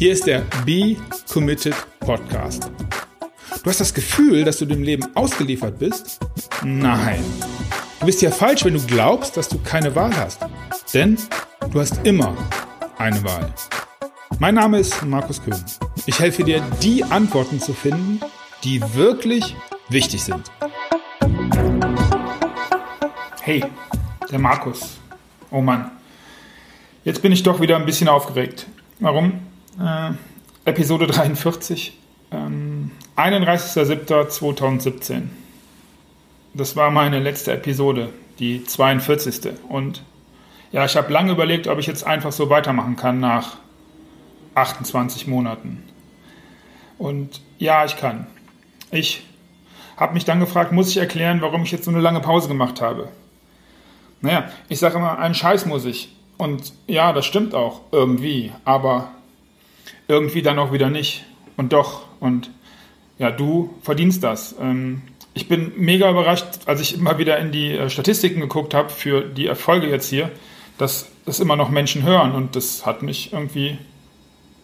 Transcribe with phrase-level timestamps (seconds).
[0.00, 0.96] Hier ist der Be
[1.30, 2.70] Committed Podcast.
[3.62, 6.18] Du hast das Gefühl, dass du dem Leben ausgeliefert bist?
[6.64, 7.22] Nein.
[7.98, 10.40] Du bist ja falsch, wenn du glaubst, dass du keine Wahl hast.
[10.94, 11.18] Denn
[11.70, 12.34] du hast immer
[12.96, 13.52] eine Wahl.
[14.38, 15.62] Mein Name ist Markus Köhn.
[16.06, 18.20] Ich helfe dir, die Antworten zu finden,
[18.64, 19.54] die wirklich
[19.90, 20.50] wichtig sind.
[23.42, 23.62] Hey,
[24.32, 24.96] der Markus.
[25.50, 25.90] Oh Mann.
[27.04, 28.66] Jetzt bin ich doch wieder ein bisschen aufgeregt.
[28.98, 29.49] Warum?
[29.80, 30.12] Äh,
[30.66, 31.98] Episode 43,
[32.32, 35.22] ähm, 31.07.2017.
[36.52, 39.54] Das war meine letzte Episode, die 42.
[39.68, 40.02] Und
[40.70, 43.56] ja, ich habe lange überlegt, ob ich jetzt einfach so weitermachen kann nach
[44.54, 45.82] 28 Monaten.
[46.98, 48.26] Und ja, ich kann.
[48.90, 49.26] Ich
[49.96, 52.82] habe mich dann gefragt, muss ich erklären, warum ich jetzt so eine lange Pause gemacht
[52.82, 53.08] habe?
[54.20, 56.14] Naja, ich sage immer, einen Scheiß muss ich.
[56.36, 59.12] Und ja, das stimmt auch irgendwie, aber
[60.10, 61.24] irgendwie dann auch wieder nicht.
[61.56, 62.02] Und doch.
[62.20, 62.50] Und
[63.18, 64.54] ja, du verdienst das.
[64.60, 68.90] Ähm, ich bin mega überrascht, als ich immer wieder in die äh, Statistiken geguckt habe
[68.90, 70.30] für die Erfolge jetzt hier,
[70.78, 72.32] dass das immer noch Menschen hören.
[72.32, 73.78] Und das hat mich irgendwie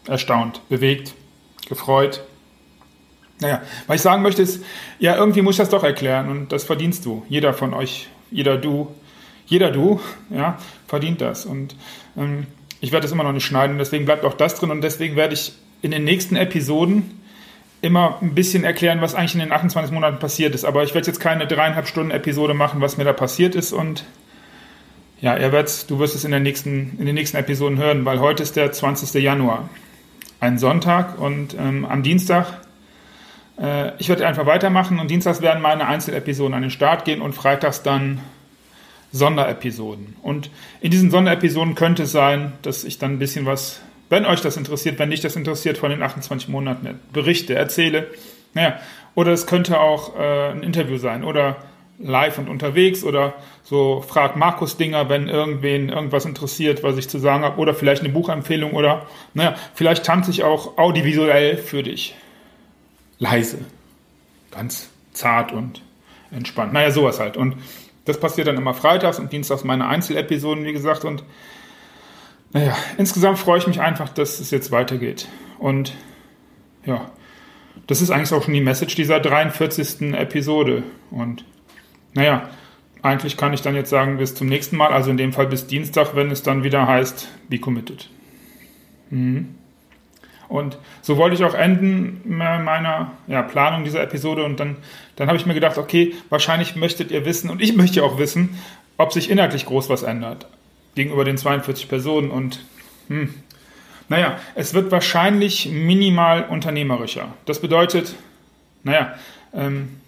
[0.07, 1.15] erstaunt, bewegt,
[1.69, 2.23] gefreut.
[3.39, 4.65] Naja, was ich sagen möchte ist,
[4.99, 7.25] ja, irgendwie muss ich das doch erklären und das verdienst du.
[7.29, 8.95] Jeder von euch, jeder du,
[9.47, 11.45] jeder du, ja, verdient das.
[11.45, 11.77] Und
[12.17, 12.47] ähm,
[12.87, 15.35] ich werde das immer noch nicht schneiden, deswegen bleibt auch das drin und deswegen werde
[15.35, 17.21] ich in den nächsten Episoden
[17.83, 20.65] immer ein bisschen erklären, was eigentlich in den 28 Monaten passiert ist.
[20.65, 24.05] Aber ich werde jetzt keine dreieinhalb Stunden Episode machen, was mir da passiert ist und
[25.21, 28.21] ja, ihr werdet, du wirst es in, der nächsten, in den nächsten Episoden hören, weil
[28.21, 29.21] heute ist der 20.
[29.21, 29.69] Januar,
[30.39, 32.61] ein Sonntag und ähm, am Dienstag,
[33.61, 37.33] äh, ich werde einfach weitermachen und dienstags werden meine Einzelepisoden an den Start gehen und
[37.33, 38.21] freitags dann
[39.17, 40.17] Sonderepisoden.
[40.23, 40.51] Und
[40.81, 44.57] in diesen Sonderepisoden könnte es sein, dass ich dann ein bisschen was, wenn euch das
[44.57, 48.09] interessiert, wenn dich das interessiert, von den 28 Monaten berichte, erzähle.
[48.55, 48.79] Naja,
[49.15, 51.57] oder es könnte auch äh, ein Interview sein oder
[51.99, 57.19] live und unterwegs oder so frag Markus Dinger, wenn irgendwen irgendwas interessiert, was ich zu
[57.19, 62.15] sagen habe oder vielleicht eine Buchempfehlung oder naja, vielleicht tanze ich auch audiovisuell für dich.
[63.19, 63.59] Leise.
[64.51, 65.83] Ganz zart und
[66.31, 66.73] entspannt.
[66.73, 67.37] Naja, sowas halt.
[67.37, 67.57] Und
[68.07, 71.05] das passiert dann immer freitags und dienstags meine Einzelepisoden, wie gesagt.
[71.05, 71.25] Und
[72.53, 75.29] naja, insgesamt freue ich mich einfach, dass es jetzt weitergeht.
[75.59, 75.95] Und
[76.87, 77.11] ja,
[77.87, 80.15] das ist eigentlich auch schon die Message dieser 43.
[80.15, 80.85] Episode.
[81.11, 81.45] Und
[82.15, 82.49] naja,
[83.03, 85.67] eigentlich kann ich dann jetzt sagen, bis zum nächsten Mal, also in dem Fall bis
[85.67, 88.09] Dienstag, wenn es dann wieder heißt, be committed.
[89.11, 89.55] Mhm.
[90.49, 94.45] Und so wollte ich auch enden meiner ja, Planung dieser Episode.
[94.45, 94.77] Und dann,
[95.17, 98.59] dann habe ich mir gedacht, okay, wahrscheinlich möchtet ihr wissen, und ich möchte auch wissen,
[98.97, 100.47] ob sich inhaltlich groß was ändert
[100.95, 102.31] gegenüber den 42 Personen.
[102.31, 102.65] Und
[103.09, 103.35] hm,
[104.09, 107.35] naja, es wird wahrscheinlich minimal unternehmerischer.
[107.45, 108.15] Das bedeutet,
[108.85, 109.15] naja,
[109.53, 110.01] ähm,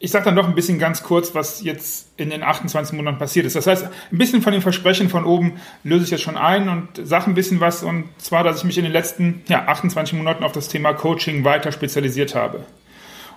[0.00, 3.46] ich sage dann noch ein bisschen ganz kurz, was jetzt in den 28 Monaten passiert
[3.46, 3.56] ist.
[3.56, 6.88] Das heißt, ein bisschen von den Versprechen von oben löse ich jetzt schon ein und
[7.02, 7.82] sage ein bisschen was.
[7.82, 11.44] Und zwar, dass ich mich in den letzten ja, 28 Monaten auf das Thema Coaching
[11.44, 12.64] weiter spezialisiert habe.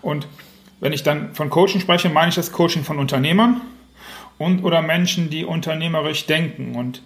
[0.04, 0.28] Und
[0.80, 3.62] wenn ich dann von Coaching spreche, meine ich das Coaching von Unternehmern
[4.38, 6.76] und oder Menschen, die unternehmerisch denken.
[6.76, 7.02] Und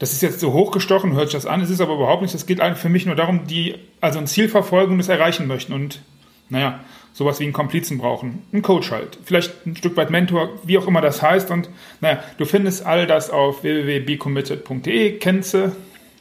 [0.00, 2.34] das ist jetzt so hochgestochen, hört sich das an, es ist aber überhaupt nicht.
[2.34, 5.72] Es geht eigentlich für mich nur darum, die also ein Ziel verfolgen das erreichen möchten.
[5.72, 6.00] Und
[6.48, 6.80] naja,
[7.16, 8.42] sowas wie einen Komplizen brauchen.
[8.52, 9.18] Ein Coach halt.
[9.24, 11.50] Vielleicht ein Stück weit Mentor, wie auch immer das heißt.
[11.50, 11.70] Und
[12.02, 15.74] naja, du findest all das auf www.becommitted.de, kennst du.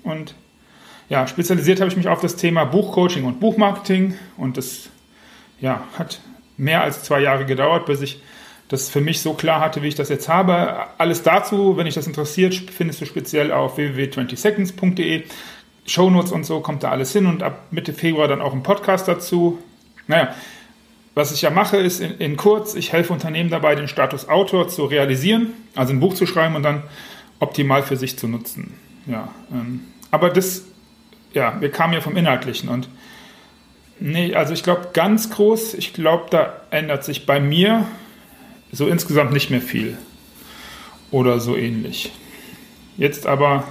[0.04, 0.36] Und
[1.10, 4.14] ja, spezialisiert habe ich mich auf das Thema Buchcoaching und Buchmarketing.
[4.38, 4.90] Und das
[5.60, 6.22] ja, hat
[6.56, 8.22] mehr als zwei Jahre gedauert, bis ich
[8.70, 10.86] das für mich so klar hatte, wie ich das jetzt habe.
[10.98, 15.24] Alles dazu, wenn dich das interessiert, findest du speziell auf www.20seconds.de.
[15.88, 19.10] Shownotes und so kommt da alles hin und ab Mitte Februar dann auch ein Podcast
[19.10, 19.60] dazu.
[20.08, 20.34] Naja,
[21.16, 24.68] was ich ja mache, ist in, in, kurz, ich helfe Unternehmen dabei, den Status Autor
[24.68, 26.84] zu realisieren, also ein Buch zu schreiben und dann
[27.40, 28.74] optimal für sich zu nutzen.
[29.08, 29.82] Ja, ähm,
[30.12, 30.64] aber das,
[31.34, 32.90] ja, wir kamen ja vom Inhaltlichen und
[34.00, 37.86] nee, also ich glaube ganz groß, ich glaube, da ändert sich bei mir
[38.72, 39.98] so insgesamt nicht mehr viel
[41.12, 42.12] oder so ähnlich.
[42.98, 43.66] Jetzt aber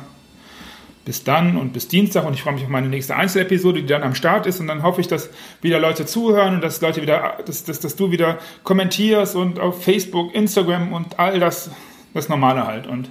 [1.05, 2.25] bis dann und bis Dienstag.
[2.25, 4.61] Und ich freue mich auf meine nächste Einzelepisode, die dann am Start ist.
[4.61, 5.31] Und dann hoffe ich, dass
[5.61, 9.83] wieder Leute zuhören und dass Leute wieder, dass, dass, dass du wieder kommentierst und auf
[9.85, 11.71] Facebook, Instagram und all das,
[12.15, 12.87] das Normale halt.
[12.87, 13.11] Und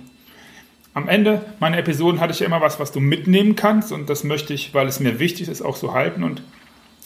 [0.94, 3.92] am Ende meiner Episoden hatte ich ja immer was, was du mitnehmen kannst.
[3.92, 6.24] Und das möchte ich, weil es mir wichtig ist, auch so halten.
[6.24, 6.42] Und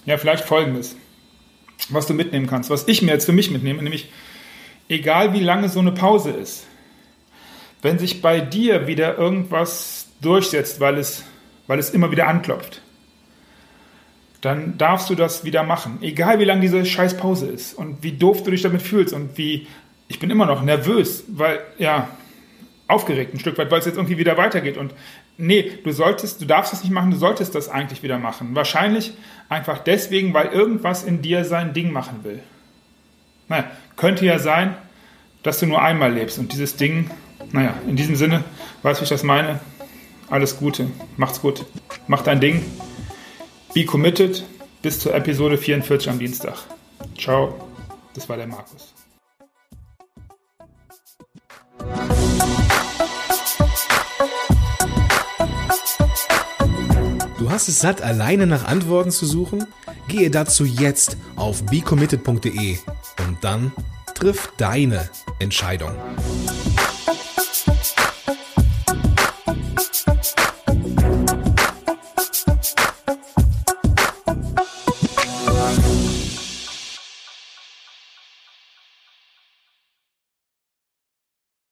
[0.06, 0.96] ja, vielleicht folgendes,
[1.90, 4.10] was du mitnehmen kannst, was ich mir jetzt für mich mitnehme, nämlich
[4.88, 6.66] egal wie lange so eine Pause ist,
[7.82, 11.24] wenn sich bei dir wieder irgendwas durchsetzt, weil es
[11.68, 12.82] weil es immer wieder anklopft,
[14.42, 16.00] dann darfst du das wieder machen.
[16.02, 19.38] Egal wie lang diese scheiß Pause ist und wie doof du dich damit fühlst und
[19.38, 19.68] wie,
[20.08, 22.10] ich bin immer noch nervös, weil, ja,
[22.88, 24.78] aufgeregt ein Stück weit, weil es jetzt irgendwie wieder weitergeht.
[24.78, 24.94] Und
[25.38, 28.56] nee, du solltest, du darfst das nicht machen, du solltest das eigentlich wieder machen.
[28.56, 29.14] Wahrscheinlich
[29.50, 32.40] einfach deswegen, weil irgendwas in dir sein Ding machen will.
[33.50, 33.66] Naja,
[33.98, 34.76] könnte ja sein,
[35.44, 37.10] dass du nur einmal lebst und dieses Ding,
[37.52, 38.44] naja, in diesem Sinne,
[38.84, 39.60] weißt du, wie ich das meine?
[40.30, 41.66] Alles Gute, macht's gut,
[42.08, 42.66] mach dein Ding,
[43.74, 44.44] be committed,
[44.82, 46.56] bis zur Episode 44 am Dienstag.
[47.18, 47.56] Ciao,
[48.14, 48.94] das war der Markus.
[57.40, 59.66] Du hast es satt, alleine nach Antworten zu suchen?
[60.10, 62.78] Gehe dazu jetzt auf becommitted.de
[63.26, 63.72] und dann
[64.14, 65.10] triff deine
[65.40, 65.96] Entscheidung.